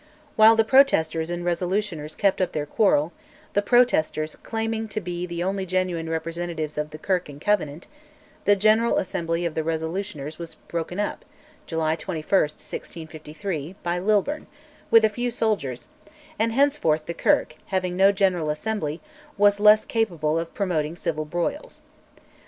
[0.35, 3.13] While the Protesters and Resolutioners kept up their quarrel,
[3.53, 7.85] the Protesters claiming to be the only genuine representatives of Kirk and Covenant,
[8.45, 11.23] the General Assembly of the Resolutioners was broken up
[11.67, 14.47] (July 21, 1653) by Lilburne,
[14.89, 15.85] with a few soldiers,
[16.39, 19.01] and henceforth the Kirk, having no General Assembly,
[19.37, 21.83] was less capable of promoting civil broils.